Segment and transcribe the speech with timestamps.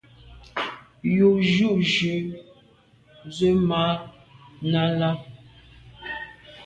[1.13, 2.13] Jù jujù
[3.35, 3.91] ze màa
[4.71, 5.09] na là.